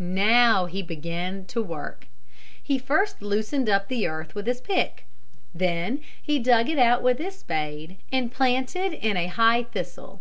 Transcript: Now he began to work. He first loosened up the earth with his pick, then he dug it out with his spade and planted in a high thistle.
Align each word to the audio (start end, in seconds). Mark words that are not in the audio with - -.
Now 0.00 0.66
he 0.66 0.82
began 0.82 1.44
to 1.44 1.62
work. 1.62 2.08
He 2.60 2.80
first 2.80 3.22
loosened 3.22 3.68
up 3.70 3.86
the 3.86 4.08
earth 4.08 4.34
with 4.34 4.48
his 4.48 4.60
pick, 4.60 5.06
then 5.54 6.00
he 6.20 6.40
dug 6.40 6.68
it 6.68 6.80
out 6.80 7.00
with 7.00 7.18
his 7.20 7.38
spade 7.38 7.98
and 8.10 8.32
planted 8.32 8.92
in 8.92 9.16
a 9.16 9.28
high 9.28 9.62
thistle. 9.62 10.20